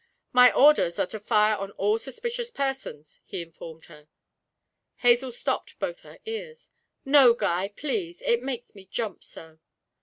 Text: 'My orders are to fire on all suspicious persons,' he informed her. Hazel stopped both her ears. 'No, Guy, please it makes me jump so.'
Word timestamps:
'My 0.33 0.51
orders 0.53 0.97
are 0.97 1.05
to 1.05 1.19
fire 1.19 1.55
on 1.57 1.69
all 1.73 1.99
suspicious 1.99 2.49
persons,' 2.49 3.19
he 3.23 3.39
informed 3.43 3.85
her. 3.85 4.07
Hazel 4.95 5.31
stopped 5.31 5.77
both 5.77 5.99
her 5.99 6.17
ears. 6.25 6.71
'No, 7.05 7.35
Guy, 7.35 7.67
please 7.67 8.23
it 8.25 8.41
makes 8.41 8.73
me 8.73 8.85
jump 8.87 9.23
so.' 9.23 9.59